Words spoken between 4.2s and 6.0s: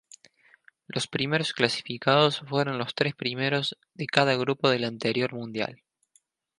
grupo del anterior mundial.